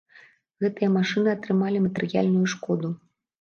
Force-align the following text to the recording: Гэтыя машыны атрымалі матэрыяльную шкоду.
Гэтыя 0.63 0.89
машыны 0.95 1.29
атрымалі 1.33 1.83
матэрыяльную 1.85 2.47
шкоду. 2.57 2.93